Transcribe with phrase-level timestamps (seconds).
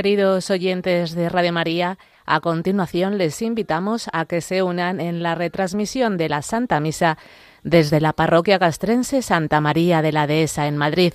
[0.00, 5.34] Queridos oyentes de Radio María, a continuación les invitamos a que se unan en la
[5.34, 7.18] retransmisión de la Santa Misa
[7.64, 11.12] desde la parroquia castrense Santa María de la Dehesa en Madrid.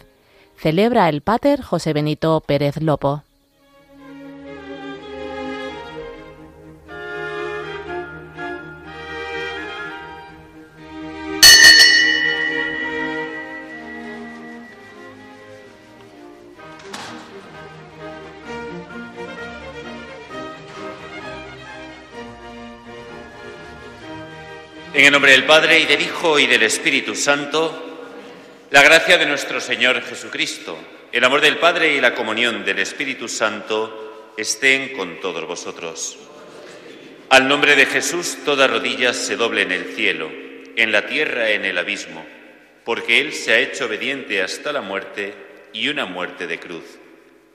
[0.55, 3.23] Celebra el Pater José Benito Pérez Lopo.
[25.05, 28.07] En el nombre del Padre y del Hijo y del Espíritu Santo,
[28.71, 30.79] la gracia de nuestro Señor Jesucristo,
[31.11, 36.17] el amor del Padre y la comunión del Espíritu Santo estén con todos vosotros.
[37.29, 40.31] Al nombre de Jesús toda rodilla se doble en el cielo,
[40.75, 42.25] en la tierra, en el abismo,
[42.83, 45.35] porque Él se ha hecho obediente hasta la muerte
[45.71, 46.97] y una muerte de cruz.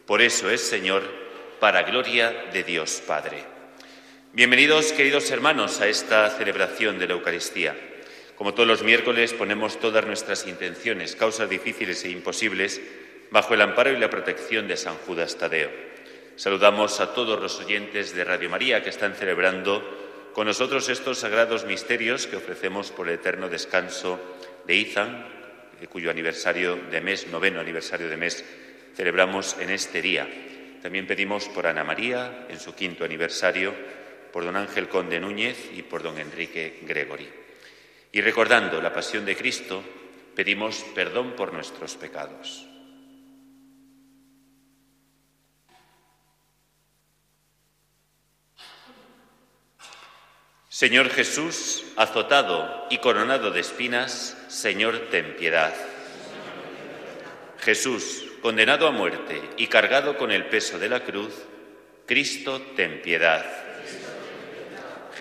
[0.07, 1.03] Por eso es Señor,
[1.59, 3.50] para gloria de Dios Padre.
[4.33, 7.77] Bienvenidos, queridos hermanos, a esta celebración de la Eucaristía.
[8.37, 12.81] Como todos los miércoles, ponemos todas nuestras intenciones, causas difíciles e imposibles,
[13.33, 15.73] bajo el amparo y la protección de San Judas Tadeo.
[16.37, 21.65] Saludamos a todos los oyentes de Radio María que están celebrando con nosotros estos sagrados
[21.65, 24.21] misterios que ofrecemos por el eterno descanso
[24.65, 25.27] de Izan,
[25.81, 28.45] eh, cuyo aniversario de mes, noveno aniversario de mes,
[28.95, 30.29] celebramos en este día.
[30.81, 33.75] También pedimos por Ana María en su quinto aniversario
[34.33, 37.29] por don Ángel Conde Núñez y por don Enrique Gregory.
[38.13, 39.83] Y recordando la pasión de Cristo,
[40.35, 42.67] pedimos perdón por nuestros pecados.
[50.69, 55.75] Señor Jesús, azotado y coronado de espinas, Señor, ten piedad.
[57.59, 61.35] Jesús, condenado a muerte y cargado con el peso de la cruz,
[62.07, 63.70] Cristo, ten piedad.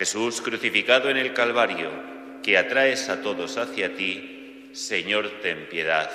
[0.00, 1.90] Jesús crucificado en el Calvario,
[2.42, 6.10] que atraes a todos hacia ti, Señor, ten piedad.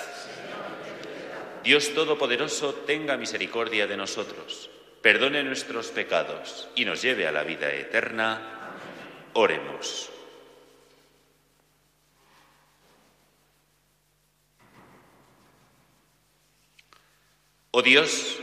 [1.63, 4.72] Dios Todopoderoso, tenga misericordia de nosotros,
[5.03, 8.73] perdone nuestros pecados y nos lleve a la vida eterna.
[9.34, 10.09] Oremos.
[17.69, 18.40] Oh Dios,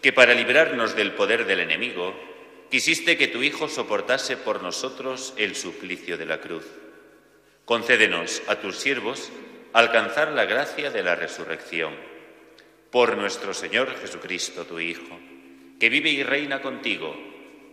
[0.00, 2.27] que para librarnos del poder del enemigo,
[2.70, 6.64] quisiste que tu Hijo soportase por nosotros el suplicio de la cruz.
[7.64, 9.30] Concédenos a tus siervos
[9.72, 11.94] alcanzar la gracia de la resurrección.
[12.90, 15.18] Por nuestro Señor Jesucristo, tu Hijo,
[15.78, 17.14] que vive y reina contigo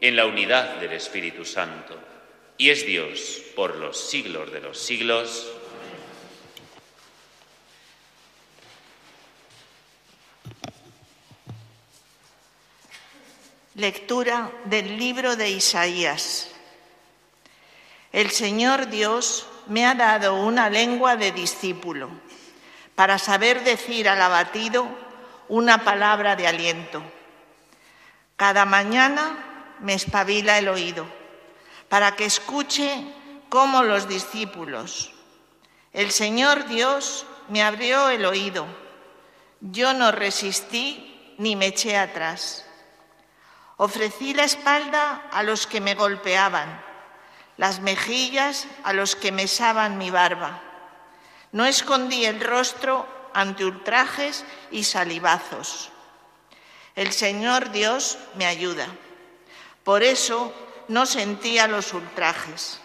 [0.01, 1.97] en la unidad del Espíritu Santo,
[2.57, 5.54] y es Dios por los siglos de los siglos.
[13.75, 16.47] Lectura del libro de Isaías.
[18.13, 22.09] El Señor Dios me ha dado una lengua de discípulo
[22.95, 24.87] para saber decir al abatido
[25.49, 27.03] una palabra de aliento.
[28.37, 31.05] Cada mañana me espabila el oído
[31.89, 33.03] para que escuche
[33.49, 35.11] como los discípulos.
[35.91, 38.67] El Señor Dios me abrió el oído.
[39.59, 42.64] Yo no resistí ni me eché atrás.
[43.77, 46.81] Ofrecí la espalda a los que me golpeaban,
[47.57, 50.61] las mejillas a los que mesaban mi barba.
[51.51, 55.91] No escondí el rostro ante ultrajes y salivazos.
[56.95, 58.87] El Señor Dios me ayuda.
[59.83, 60.53] Por eso
[60.87, 62.79] no sentía los ultrajes.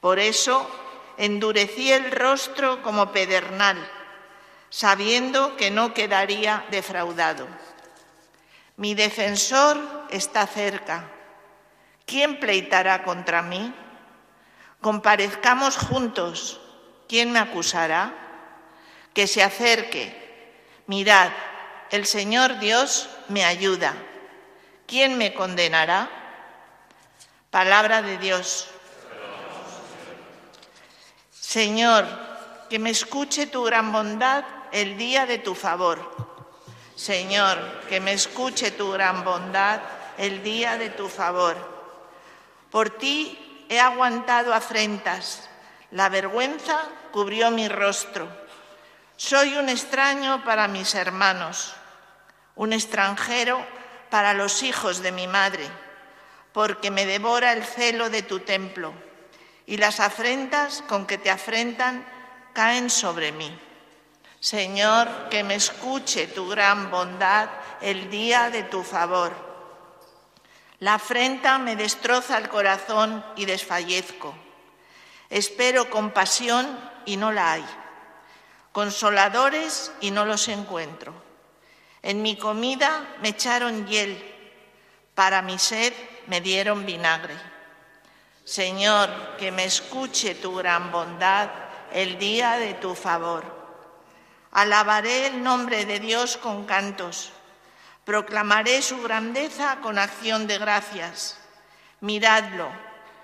[0.00, 0.68] Por eso
[1.16, 3.76] endurecí el rostro como pedernal,
[4.70, 7.46] sabiendo que no quedaría defraudado.
[8.78, 11.10] Mi defensor está cerca.
[12.06, 13.74] ¿Quién pleitará contra mí?
[14.80, 16.60] Comparezcamos juntos.
[17.08, 18.14] ¿Quién me acusará?
[19.14, 20.62] Que se acerque.
[20.86, 21.30] Mirad,
[21.90, 23.94] el Señor Dios me ayuda.
[24.86, 26.08] ¿Quién me condenará?
[27.50, 28.68] Palabra de Dios.
[31.32, 32.06] Señor,
[32.70, 36.17] que me escuche tu gran bondad el día de tu favor
[36.98, 37.58] Señor,
[37.88, 39.80] que me escuche tu gran bondad
[40.18, 41.56] el día de tu favor.
[42.72, 45.48] Por ti he aguantado afrentas,
[45.92, 46.76] la vergüenza
[47.12, 48.26] cubrió mi rostro.
[49.16, 51.72] Soy un extraño para mis hermanos,
[52.56, 53.64] un extranjero
[54.10, 55.70] para los hijos de mi madre,
[56.52, 58.92] porque me devora el celo de tu templo
[59.66, 62.04] y las afrentas con que te afrentan
[62.54, 63.56] caen sobre mí.
[64.40, 67.48] Señor, que me escuche tu gran bondad
[67.80, 69.32] el día de tu favor.
[70.78, 74.32] La afrenta me destroza el corazón y desfallezco.
[75.28, 76.66] Espero compasión
[77.04, 77.66] y no la hay.
[78.70, 81.12] Consoladores y no los encuentro.
[82.02, 84.22] En mi comida me echaron hiel.
[85.16, 85.92] Para mi sed
[86.28, 87.34] me dieron vinagre.
[88.44, 91.50] Señor, que me escuche tu gran bondad
[91.92, 93.57] el día de tu favor.
[94.52, 97.32] Alabaré el nombre de Dios con cantos
[98.08, 101.36] Proclamaré su grandeza con acción de gracias.
[102.00, 102.70] Miradlo,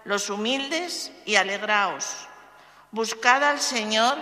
[0.04, 2.28] los humildes, y alegraos.
[2.90, 4.18] Buscad al Señor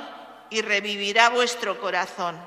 [0.50, 2.40] y revivirá vuestro corazón.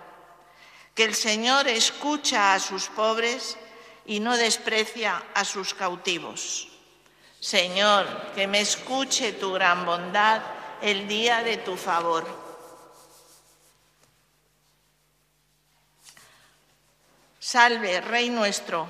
[0.94, 3.58] Que el Señor escucha a sus pobres
[4.06, 6.70] y no desprecia a sus cautivos.
[7.42, 10.42] Señor, que me escuche tu gran bondad
[10.82, 12.45] el día de tu favor.
[17.48, 18.88] Salve, Rey nuestro,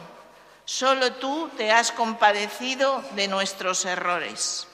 [0.63, 4.66] solo tú te has compadecido de nuestros errores.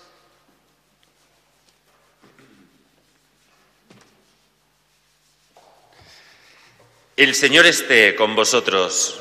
[7.18, 9.20] El Señor esté con vosotros.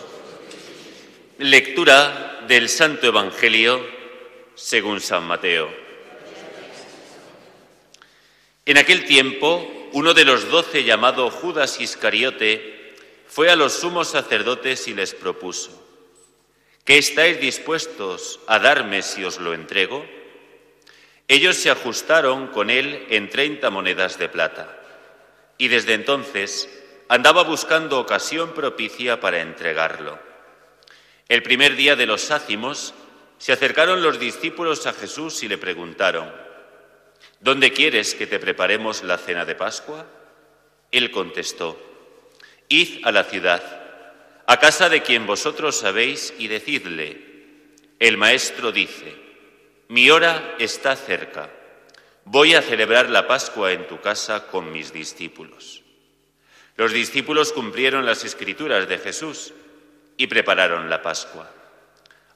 [1.38, 3.82] Lectura del Santo Evangelio
[4.56, 5.70] según San Mateo.
[8.66, 12.79] En aquel tiempo, uno de los doce, llamado Judas Iscariote,
[13.30, 15.70] fue a los sumos sacerdotes y les propuso,
[16.84, 20.04] ¿qué estáis dispuestos a darme si os lo entrego?
[21.28, 24.76] Ellos se ajustaron con él en treinta monedas de plata,
[25.58, 26.68] y desde entonces
[27.08, 30.18] andaba buscando ocasión propicia para entregarlo.
[31.28, 32.94] El primer día de los ácimos
[33.38, 36.32] se acercaron los discípulos a Jesús y le preguntaron,
[37.38, 40.04] ¿Dónde quieres que te preparemos la cena de Pascua?
[40.90, 41.89] Él contestó,
[42.72, 43.60] Id a la ciudad,
[44.46, 47.20] a casa de quien vosotros sabéis, y decidle,
[47.98, 49.12] el Maestro dice,
[49.88, 51.50] mi hora está cerca,
[52.24, 55.82] voy a celebrar la Pascua en tu casa con mis discípulos.
[56.76, 59.52] Los discípulos cumplieron las escrituras de Jesús
[60.16, 61.50] y prepararon la Pascua.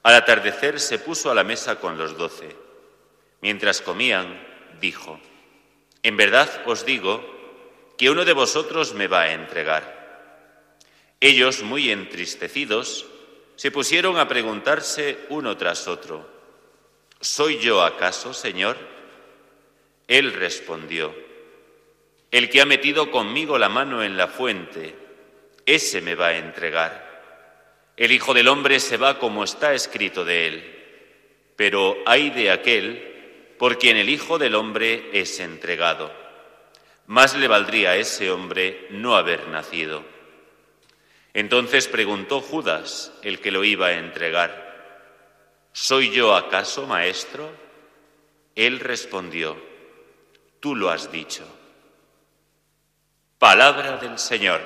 [0.02, 2.56] Al atardecer se puso a la mesa con los doce.
[3.40, 4.44] Mientras comían,
[4.80, 5.20] dijo,
[6.02, 7.24] En verdad os digo
[7.96, 10.03] que uno de vosotros me va a entregar.
[11.24, 13.06] Ellos, muy entristecidos,
[13.56, 16.28] se pusieron a preguntarse uno tras otro,
[17.18, 18.76] ¿Soy yo acaso, Señor?
[20.06, 21.14] Él respondió,
[22.30, 24.94] El que ha metido conmigo la mano en la fuente,
[25.64, 27.94] ese me va a entregar.
[27.96, 30.84] El Hijo del Hombre se va como está escrito de él,
[31.56, 36.12] pero hay de aquel por quien el Hijo del Hombre es entregado.
[37.06, 40.12] Más le valdría a ese hombre no haber nacido.
[41.34, 44.64] Entonces preguntó Judas, el que lo iba a entregar,
[45.76, 47.50] ¿Soy yo acaso, maestro?
[48.54, 49.60] Él respondió,
[50.60, 51.44] Tú lo has dicho.
[53.40, 54.60] Palabra del Señor.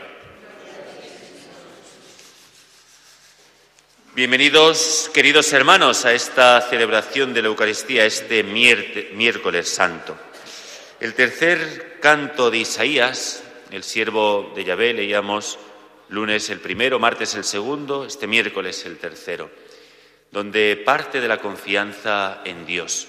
[4.15, 10.15] Bienvenidos, queridos hermanos, a esta celebración de la Eucaristía, este miércoles santo.
[11.01, 15.59] El tercer canto de Isaías, el siervo de Yahvé, leíamos
[16.09, 19.51] lunes el primero, martes el segundo, este miércoles el tercero,
[20.31, 23.09] donde parte de la confianza en Dios.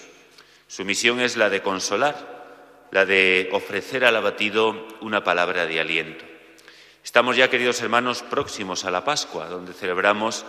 [0.67, 6.25] Su misión es la de consolar, la de ofrecer al abatido una palabra de aliento.
[7.03, 10.45] Estamos ya, queridos hermanos, próximos a la Pascua, donde celebramos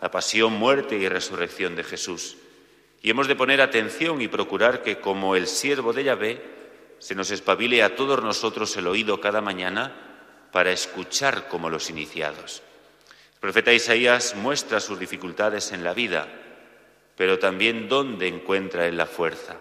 [0.00, 2.36] la pasión, muerte y resurrección de Jesús.
[3.02, 6.42] Y hemos de poner atención y procurar que, como el siervo de Yahvé,
[6.98, 10.07] se nos espabile a todos nosotros el oído cada mañana
[10.52, 12.62] para escuchar como los iniciados.
[13.34, 16.26] El profeta Isaías muestra sus dificultades en la vida,
[17.16, 19.56] pero también dónde encuentra él la fuerza,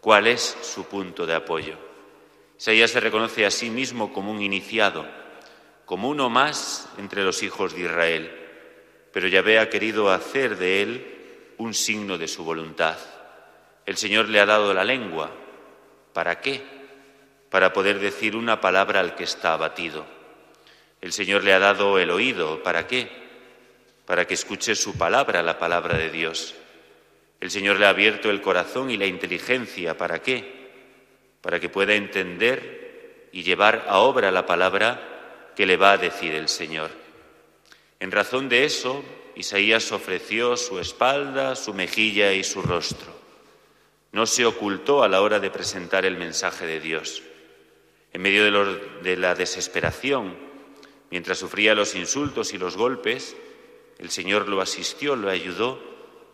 [0.00, 1.76] cuál es su punto de apoyo.
[2.58, 5.06] Isaías se reconoce a sí mismo como un iniciado,
[5.84, 8.30] como uno más entre los hijos de Israel,
[9.12, 11.14] pero Yahvé ha querido hacer de él
[11.58, 12.96] un signo de su voluntad.
[13.86, 15.30] El Señor le ha dado la lengua.
[16.12, 16.62] ¿Para qué?
[17.54, 20.04] Para poder decir una palabra al que está abatido.
[21.00, 22.64] El Señor le ha dado el oído.
[22.64, 23.08] ¿Para qué?
[24.06, 26.56] Para que escuche su palabra, la palabra de Dios.
[27.40, 29.96] El Señor le ha abierto el corazón y la inteligencia.
[29.96, 30.68] ¿Para qué?
[31.42, 36.34] Para que pueda entender y llevar a obra la palabra que le va a decir
[36.34, 36.90] el Señor.
[38.00, 39.04] En razón de eso,
[39.36, 43.16] Isaías ofreció su espalda, su mejilla y su rostro.
[44.10, 47.22] No se ocultó a la hora de presentar el mensaje de Dios.
[48.14, 48.44] En medio
[49.02, 50.44] de, la desesperación,
[51.14, 53.36] Mientras sufría los insultos y los golpes,
[53.98, 55.80] el Señor lo asistió, lo ayudó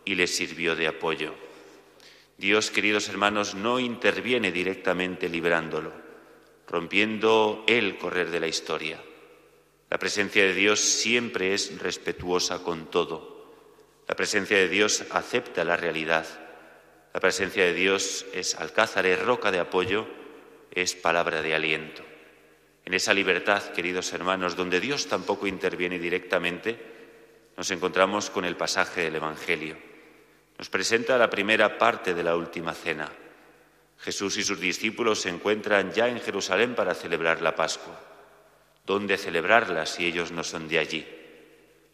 [0.05, 1.35] y le sirvió de apoyo.
[2.39, 5.91] Dios, queridos hermanos, no interviene directamente librándolo,
[6.67, 8.99] rompiendo el correr de la historia.
[9.91, 13.53] La presencia de Dios siempre es respetuosa con todo.
[14.07, 16.25] La presencia de Dios acepta la realidad.
[17.13, 20.07] La presencia de Dios es alcázar, es roca de apoyo,
[20.71, 22.03] es palabra de aliento.
[22.85, 26.79] En esa libertad, queridos hermanos, donde Dios tampoco interviene directamente,
[27.57, 29.77] nos encontramos con el pasaje del Evangelio.
[30.57, 33.11] Nos presenta la primera parte de la última cena.
[33.99, 37.99] Jesús y sus discípulos se encuentran ya en Jerusalén para celebrar la Pascua.
[38.85, 41.07] ¿Dónde celebrarla si ellos no son de allí?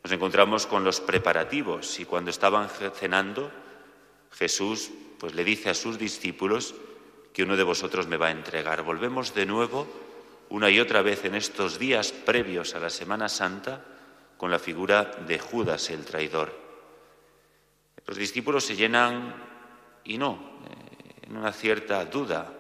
[0.03, 3.51] Nos encontramos con los preparativos y cuando estaban cenando,
[4.31, 6.75] Jesús pues le dice a sus discípulos
[7.38, 8.82] que uno de vosotros me va a entregar.
[8.82, 9.86] Volvemos de nuevo
[10.50, 13.86] una y otra vez en estos días previos a la Semana Santa
[14.38, 16.51] con la figura de Judas el traidor.
[18.08, 19.36] Los discípulos se llenan
[20.03, 22.51] y no, eh, en una cierta duda,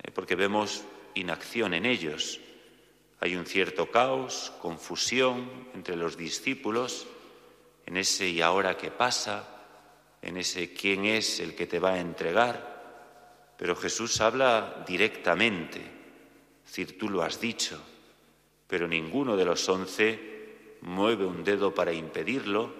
[0.00, 2.38] eh, porque vemos inacción en ellos.
[3.18, 7.08] Hay un cierto caos, confusión entre los discípulos
[7.84, 9.48] en ese y ahora qué pasa,
[10.22, 12.77] en ese quién es el que te va a entregar.
[13.58, 15.82] Pero Jesús habla directamente,
[16.64, 17.78] es tú lo has dicho,
[18.66, 22.72] pero ninguno de los once mueve un dedo para impedirlo,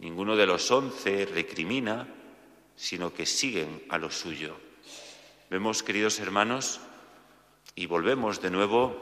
[0.00, 2.08] ninguno de los once recrimina,
[2.74, 4.56] sino que siguen a lo suyo.
[5.48, 6.80] Vemos, queridos hermanos,
[7.74, 8.96] y volvemos de nuevo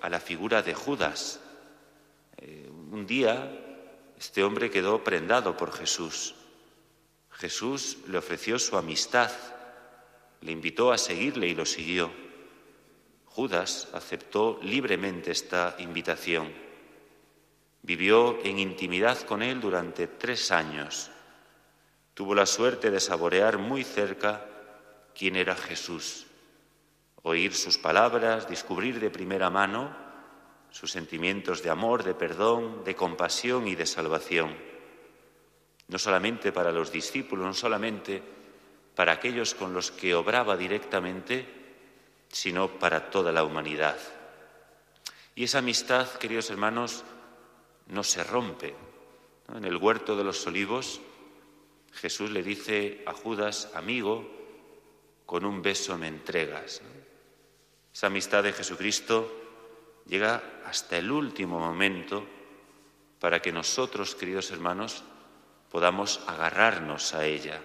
[0.00, 1.40] a la figura de Judas.
[2.38, 3.66] Eh, un día
[4.18, 6.34] este hombre quedó prendado por Jesús.
[7.32, 9.30] Jesús le ofreció su amistad,
[10.40, 12.10] le invitó a seguirle y lo siguió.
[13.26, 16.52] Judas aceptó libremente esta invitación.
[17.82, 21.10] Vivió en intimidad con él durante tres años.
[22.14, 24.46] Tuvo la suerte de saborear muy cerca
[25.14, 26.26] quién era Jesús
[27.26, 29.90] oír sus palabras, descubrir de primera mano
[30.70, 34.56] sus sentimientos de amor, de perdón, de compasión y de salvación.
[35.88, 38.22] No solamente para los discípulos, no solamente
[38.96, 41.46] para aquellos con los que obraba directamente,
[42.28, 43.98] sino para toda la humanidad.
[45.34, 47.04] Y esa amistad, queridos hermanos,
[47.88, 48.74] no se rompe.
[49.54, 51.00] En el huerto de los olivos,
[51.92, 54.28] Jesús le dice a Judas, amigo,
[55.26, 56.80] con un beso me entregas.
[57.92, 59.30] Esa amistad de Jesucristo
[60.06, 62.26] llega hasta el último momento
[63.20, 65.04] para que nosotros, queridos hermanos,
[65.70, 67.60] podamos agarrarnos a ella.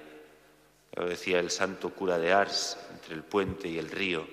[0.93, 4.27] Lo decía el santo cura de Ars, entre el puente y el río,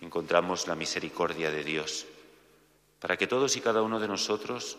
[0.00, 2.06] encontramos la misericordia de Dios,
[2.98, 4.78] para que todos y cada uno de nosotros,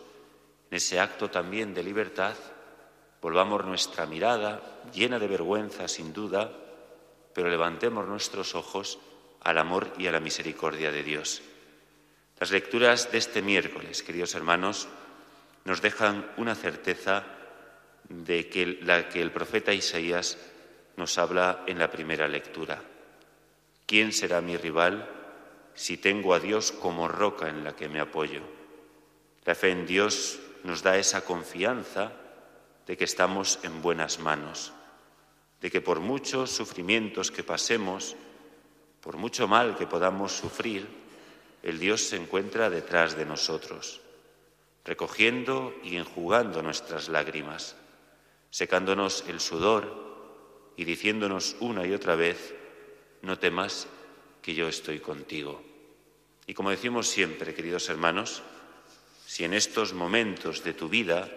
[0.70, 2.34] en ese acto también de libertad,
[3.22, 6.52] volvamos nuestra mirada, llena de vergüenza sin duda,
[7.34, 8.98] pero levantemos nuestros ojos
[9.40, 11.42] al amor y a la misericordia de Dios.
[12.38, 14.88] Las lecturas de este miércoles, queridos hermanos,
[15.64, 17.24] nos dejan una certeza
[18.08, 20.38] de que la que el profeta Isaías
[20.98, 22.82] nos habla en la primera lectura.
[23.86, 25.08] ¿Quién será mi rival
[25.74, 28.42] si tengo a Dios como roca en la que me apoyo?
[29.44, 32.10] La fe en Dios nos da esa confianza
[32.84, 34.72] de que estamos en buenas manos,
[35.60, 38.16] de que por muchos sufrimientos que pasemos,
[39.00, 40.88] por mucho mal que podamos sufrir,
[41.62, 44.00] el Dios se encuentra detrás de nosotros,
[44.84, 47.76] recogiendo y enjugando nuestras lágrimas,
[48.50, 50.07] secándonos el sudor
[50.78, 52.54] y diciéndonos una y otra vez,
[53.22, 53.88] no temas
[54.40, 55.60] que yo estoy contigo.
[56.46, 58.42] Y como decimos siempre, queridos hermanos,
[59.26, 61.28] si en estos momentos de tu vida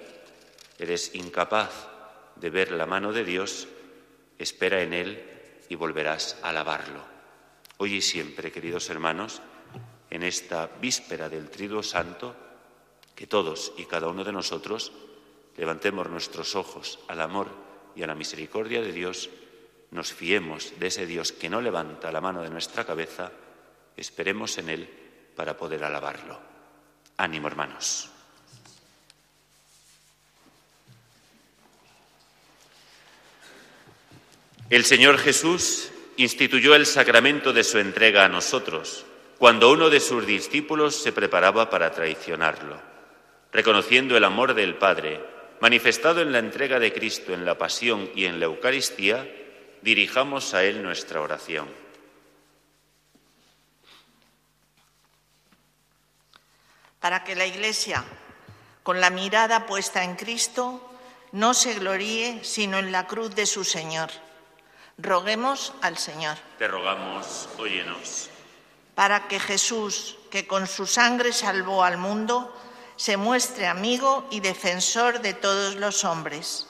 [0.77, 1.89] eres incapaz
[2.35, 3.67] de ver la mano de Dios,
[4.37, 5.23] espera en Él
[5.69, 7.03] y volverás a alabarlo.
[7.77, 9.41] Hoy y siempre, queridos hermanos,
[10.11, 12.35] en esta víspera del Triduo Santo,
[13.15, 14.91] que todos y cada uno de nosotros
[15.57, 19.29] levantemos nuestros ojos al amor y a la misericordia de Dios,
[19.91, 23.31] nos fiemos de ese Dios que no levanta la mano de nuestra cabeza,
[23.97, 24.89] esperemos en Él
[25.35, 26.39] para poder alabarlo.
[27.17, 28.09] Ánimo, hermanos.
[34.69, 39.05] El Señor Jesús instituyó el sacramento de su entrega a nosotros,
[39.37, 42.79] cuando uno de sus discípulos se preparaba para traicionarlo.
[43.51, 45.19] Reconociendo el amor del Padre,
[45.61, 49.27] manifestado en la entrega de Cristo en la pasión y en la Eucaristía,
[49.81, 51.69] dirijamos a Él nuestra oración.
[56.99, 58.03] Para que la Iglesia,
[58.83, 60.91] con la mirada puesta en Cristo,
[61.31, 64.09] no se gloríe sino en la cruz de su Señor.
[64.97, 66.37] Roguemos al Señor.
[66.57, 68.29] Te rogamos, óyenos.
[68.95, 72.55] Para que Jesús, que con su sangre salvó al mundo,
[73.01, 76.67] se muestre amigo y defensor de todos los hombres.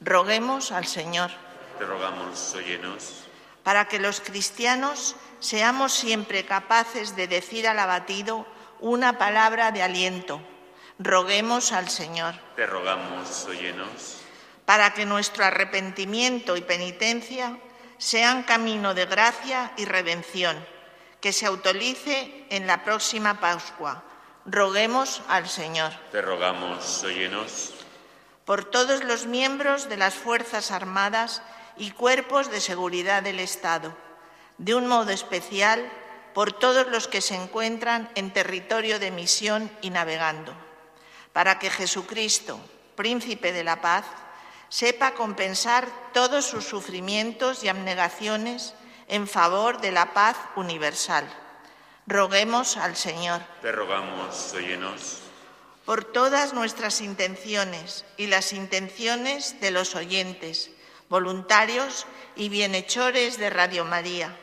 [0.00, 1.32] Roguemos al Señor.
[1.76, 3.24] Te rogamos, óyenos.
[3.64, 8.46] Para que los cristianos seamos siempre capaces de decir al abatido
[8.78, 10.40] una palabra de aliento.
[11.00, 12.36] Roguemos al Señor.
[12.54, 14.18] Te rogamos, óyenos.
[14.64, 17.58] Para que nuestro arrepentimiento y penitencia
[17.98, 20.64] sean camino de gracia y redención,
[21.20, 24.04] que se autorice en la próxima Pascua.
[24.44, 25.92] Roguemos al Señor.
[26.10, 27.74] Te rogamos, óyenos.
[28.44, 31.42] Por todos los miembros de las Fuerzas Armadas
[31.76, 33.94] y cuerpos de seguridad del Estado
[34.58, 35.90] de un modo especial
[36.34, 40.54] por todos los que se encuentran en territorio de misión y navegando,
[41.32, 42.60] para que Jesucristo,
[42.94, 44.04] príncipe de la paz,
[44.68, 48.74] sepa compensar todos sus sufrimientos y abnegaciones
[49.08, 51.28] en favor de la paz universal.
[52.06, 53.40] Roguemos al Señor.
[53.60, 55.20] Te rogamos, óyenos.
[55.84, 60.70] Por todas nuestras intenciones y las intenciones de los oyentes,
[61.08, 62.06] voluntarios
[62.36, 64.36] y bienhechores de Radio María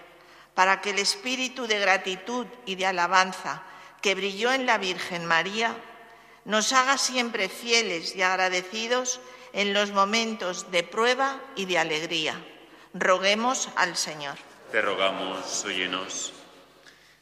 [0.60, 3.64] para que el espíritu de gratitud y de alabanza
[4.02, 5.74] que brilló en la Virgen María
[6.44, 9.22] nos haga siempre fieles y agradecidos
[9.54, 12.36] en los momentos de prueba y de alegría.
[12.94, 14.36] Roguemos al Señor.
[14.72, 16.34] Te rogamos, óyenos.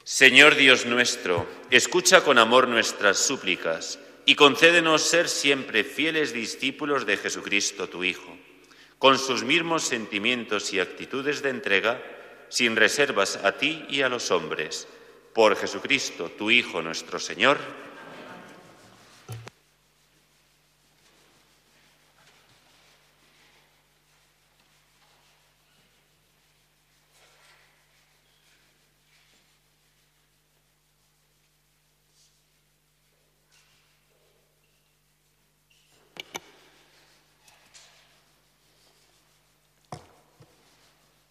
[0.07, 7.17] Señor Dios nuestro, escucha con amor nuestras súplicas y concédenos ser siempre fieles discípulos de
[7.17, 8.37] Jesucristo, tu Hijo.
[8.99, 12.01] Con sus mismos sentimientos y actitudes de entrega,
[12.47, 14.87] sin reservas a ti y a los hombres.
[15.33, 17.57] Por Jesucristo, tu Hijo nuestro Señor.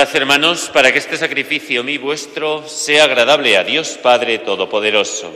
[0.00, 5.30] Hermanos, para que este sacrificio mi vuestro sea agradable a Dios Padre Todopoderoso.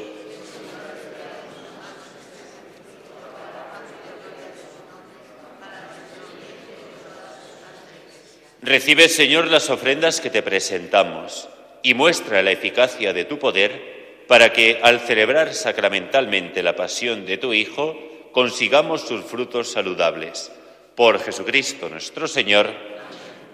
[8.62, 11.46] Recibe, Señor, las ofrendas que te presentamos
[11.82, 17.36] y muestra la eficacia de tu poder para que, al celebrar sacramentalmente la pasión de
[17.36, 20.50] tu Hijo, consigamos sus frutos saludables.
[20.94, 22.93] Por Jesucristo nuestro Señor.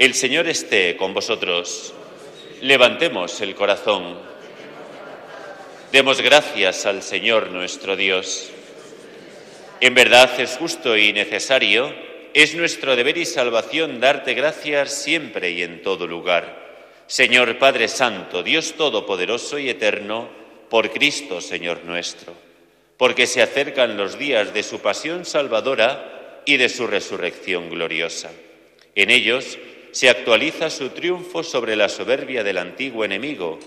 [0.00, 1.92] El Señor esté con vosotros.
[2.62, 4.16] Levantemos el corazón.
[5.92, 8.50] Demos gracias al Señor nuestro Dios.
[9.78, 11.94] En verdad es justo y necesario,
[12.32, 17.04] es nuestro deber y salvación darte gracias siempre y en todo lugar.
[17.06, 20.30] Señor Padre Santo, Dios Todopoderoso y Eterno,
[20.70, 22.32] por Cristo, Señor nuestro,
[22.96, 28.30] porque se acercan los días de su pasión salvadora y de su resurrección gloriosa.
[28.94, 29.58] En ellos,
[29.92, 33.59] se actualiza su triunfo sobre la soberbia del antiguo enemigo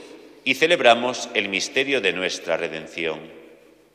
[0.44, 3.20] y celebramos el misterio de nuestra redención.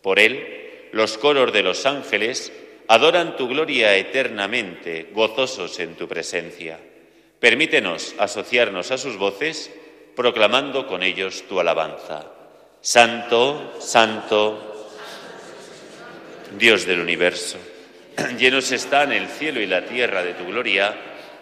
[0.03, 2.53] Por él, los coros de los ángeles
[2.87, 6.79] adoran tu gloria eternamente, gozosos en tu presencia.
[7.41, 9.71] Permítenos asociarnos a sus voces,
[10.17, 12.33] proclamando con ellos tu alabanza.
[12.81, 14.91] Santo, santo,
[16.57, 17.59] Dios del universo,
[18.39, 21.08] llenos están el cielo y la tierra de tu gloria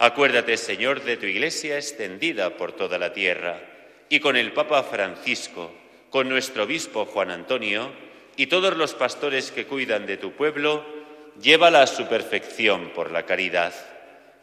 [0.00, 3.60] Acuérdate, Señor, de tu Iglesia extendida por toda la tierra
[4.08, 5.74] y con el Papa Francisco,
[6.08, 7.90] con nuestro obispo Juan Antonio
[8.36, 10.86] y todos los pastores que cuidan de tu pueblo,
[11.40, 13.74] llévala a su perfección por la caridad.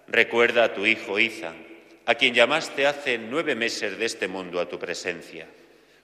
[0.09, 1.55] Recuerda a tu hijo Izan,
[2.05, 5.47] a quien llamaste hace nueve meses de este mundo a tu presencia.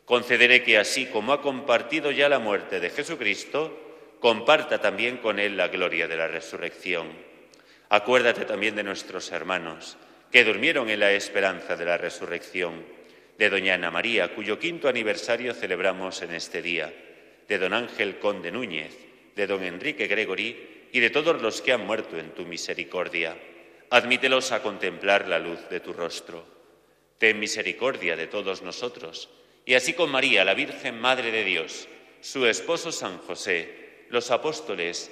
[0.05, 3.77] Concederé que así como ha compartido ya la muerte de Jesucristo,
[4.21, 7.30] comparta también con él la gloria de la resurrección
[7.93, 9.97] Acuérdate también de nuestros hermanos
[10.31, 12.85] que durmieron en la esperanza de la resurrección,
[13.37, 16.93] de doña Ana María, cuyo quinto aniversario celebramos en este día,
[17.49, 18.97] de don Ángel Conde Núñez,
[19.35, 23.37] de don Enrique Gregory y de todos los que han muerto en tu misericordia.
[23.89, 26.45] Admítelos a contemplar la luz de tu rostro.
[27.17, 29.27] Ten misericordia de todos nosotros,
[29.65, 31.89] y así con María, la Virgen Madre de Dios,
[32.21, 35.11] su esposo San José, los apóstoles,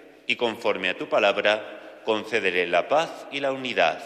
[0.27, 4.01] y conforme a tu palabra concederé la paz y la unidad.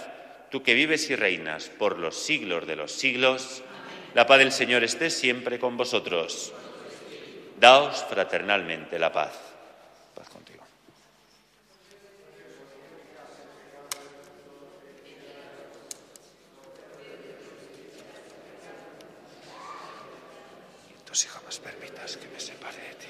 [0.50, 3.64] Tú que vives y reinas por los siglos de los siglos,
[4.14, 6.54] la paz del Señor esté siempre con vosotros.
[7.60, 9.32] Daos fraternalmente la paz
[10.30, 10.64] contigo.
[21.06, 23.08] Tus hijos permitas que me separe de ti.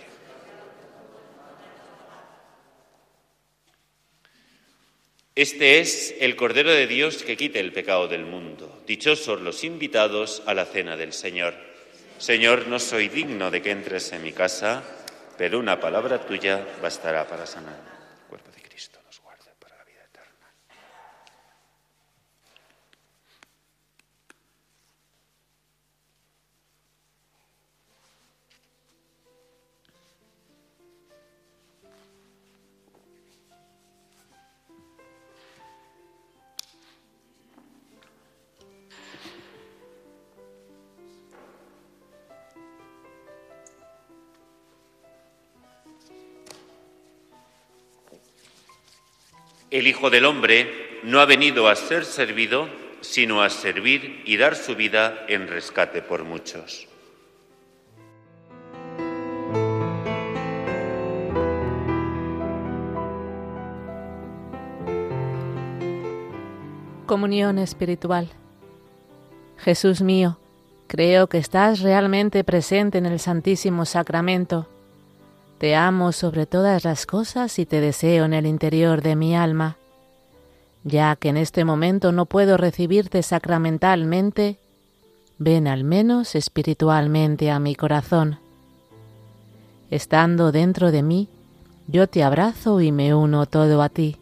[5.36, 8.82] Este es el Cordero de Dios que quite el pecado del mundo.
[8.88, 11.54] Dichosos los invitados a la cena del Señor.
[12.18, 14.82] Señor, no soy digno de que entres en mi casa,
[15.38, 17.95] pero una palabra tuya bastará para sanar.
[49.72, 52.70] El Hijo del Hombre no ha venido a ser servido,
[53.02, 56.88] sino a servir y dar su vida en rescate por muchos.
[67.08, 68.30] Comunión espiritual.
[69.58, 70.40] Jesús mío,
[70.88, 74.70] creo que estás realmente presente en el Santísimo Sacramento.
[75.58, 79.78] Te amo sobre todas las cosas y te deseo en el interior de mi alma.
[80.84, 84.60] Ya que en este momento no puedo recibirte sacramentalmente,
[85.38, 88.40] ven al menos espiritualmente a mi corazón.
[89.90, 91.30] Estando dentro de mí,
[91.88, 94.18] yo te abrazo y me uno todo a ti.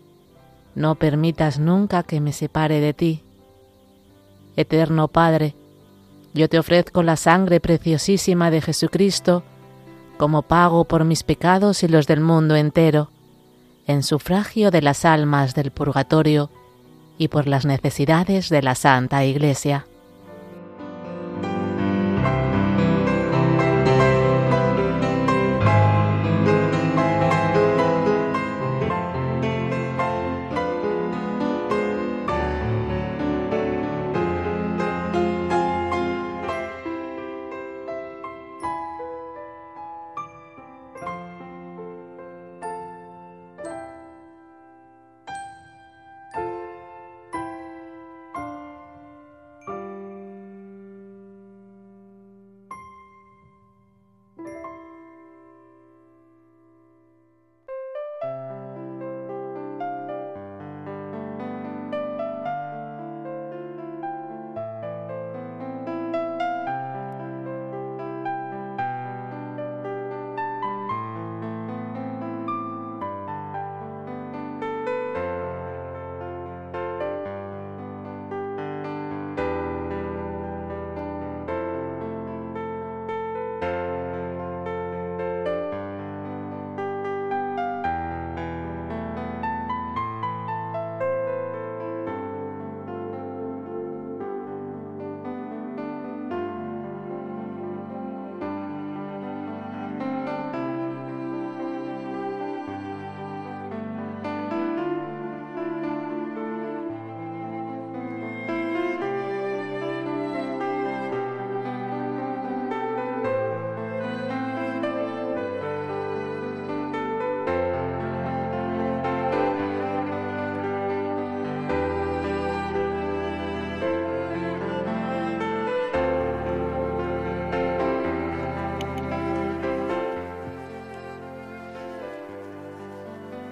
[0.76, 3.24] No permitas nunca que me separe de ti.
[4.56, 5.56] Eterno Padre,
[6.36, 9.43] yo te ofrezco la sangre preciosísima de Jesucristo
[10.17, 13.10] como pago por mis pecados y los del mundo entero,
[13.88, 16.49] en sufragio de las almas del purgatorio
[17.17, 19.86] y por las necesidades de la Santa Iglesia.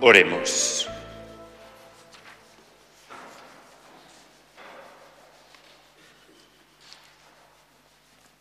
[0.03, 0.89] Oremos.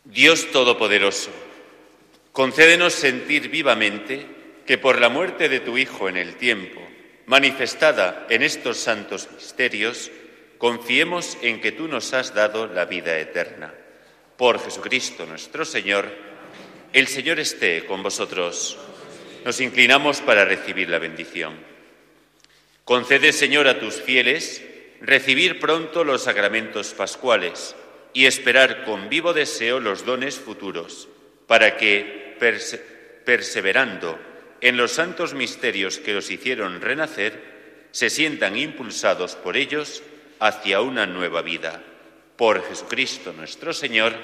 [0.05, 1.31] Dios Todopoderoso,
[2.33, 4.27] concédenos sentir vivamente
[4.64, 6.81] que por la muerte de tu Hijo en el tiempo,
[7.27, 10.11] manifestada en estos santos misterios,
[10.57, 13.75] confiemos en que tú nos has dado la vida eterna.
[14.38, 16.11] Por Jesucristo nuestro Señor,
[16.94, 18.79] el Señor esté con vosotros.
[19.44, 21.55] Nos inclinamos para recibir la bendición.
[22.85, 24.62] Concede, Señor, a tus fieles
[25.00, 27.74] recibir pronto los sacramentos pascuales
[28.12, 31.09] y esperar con vivo deseo los dones futuros,
[31.46, 32.37] para que,
[33.24, 34.18] perseverando
[34.61, 40.03] en los santos misterios que los hicieron renacer, se sientan impulsados por ellos
[40.38, 41.83] hacia una nueva vida.
[42.37, 44.14] Por Jesucristo nuestro Señor,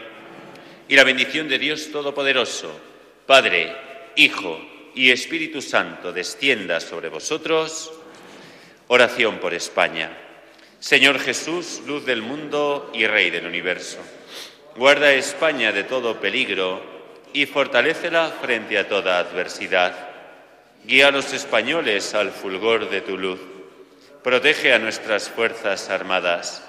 [0.89, 2.79] y la bendición de Dios Todopoderoso,
[3.27, 3.75] Padre,
[4.15, 7.93] Hijo y Espíritu Santo descienda sobre vosotros.
[8.89, 10.11] Oración por España.
[10.81, 13.99] Señor Jesús, luz del mundo y Rey del universo,
[14.75, 16.83] guarda a España de todo peligro
[17.35, 19.95] y fortalécela frente a toda adversidad.
[20.85, 23.41] Guía a los españoles al fulgor de tu luz.
[24.25, 26.63] Protege a nuestras Fuerzas Armadas.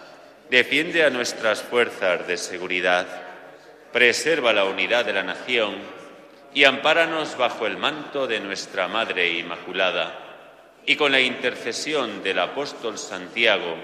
[0.50, 3.08] Defiende a nuestras fuerzas de seguridad.
[3.94, 5.97] Preserva la unidad de la nación
[6.58, 10.17] y ampáranos bajo el manto de nuestra Madre Inmaculada,
[10.88, 13.76] y con la intercesión del apóstol Santiago,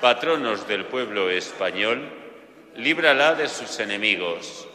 [0.00, 2.10] patronos del pueblo español,
[2.74, 4.66] líbrala de sus enemigos,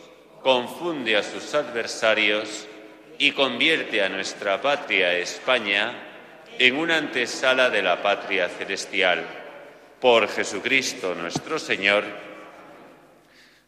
[0.41, 2.67] confunde a sus adversarios
[3.17, 5.91] y convierte a nuestra patria España
[6.58, 9.26] en una antesala de la patria celestial.
[10.00, 12.06] Por Jesucristo nuestro Señor,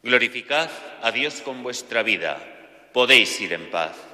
[0.03, 0.69] glorificad
[1.01, 2.53] a Dios con vuestra vida
[2.97, 4.06] podéis ir en paz.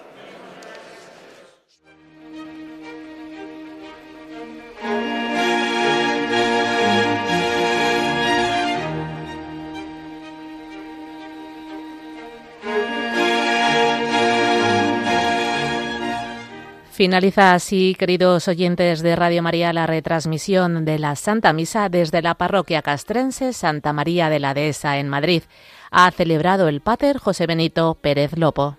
[16.93, 22.36] Finaliza así, queridos oyentes de Radio María, la retransmisión de la Santa Misa desde la
[22.36, 25.41] parroquia castrense Santa María de la Dehesa en Madrid.
[25.89, 28.77] Ha celebrado el Pater José Benito Pérez Lopo.